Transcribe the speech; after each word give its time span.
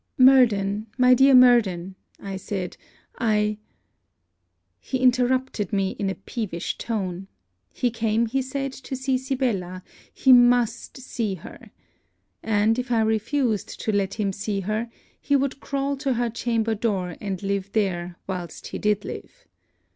'Murden, 0.17 0.87
my 0.97 1.13
dear 1.13 1.35
Murden,' 1.35 1.93
I 2.19 2.35
said, 2.35 2.75
'I' 3.19 3.59
He 4.79 4.97
interrupted 4.97 5.71
me 5.71 5.91
in 5.91 6.09
a 6.09 6.15
peevish 6.15 6.79
tone. 6.79 7.27
He 7.71 7.91
came, 7.91 8.25
he 8.25 8.41
said, 8.41 8.73
to 8.73 8.95
see 8.95 9.19
Sibella 9.19 9.83
He 10.11 10.33
must 10.33 10.97
see 10.97 11.35
her. 11.35 11.69
And, 12.41 12.79
if 12.79 12.91
I 12.91 13.01
refused 13.01 13.79
to 13.81 13.91
let 13.91 14.15
him 14.15 14.33
see 14.33 14.61
her, 14.61 14.89
he 15.19 15.35
would 15.35 15.59
crawl 15.59 15.95
to 15.97 16.13
her 16.15 16.31
chamber 16.31 16.73
door, 16.73 17.15
and 17.21 17.43
live 17.43 17.71
there 17.73 18.17
whilst 18.25 18.69
he 18.69 18.79
did 18.79 19.05
live. 19.05 19.45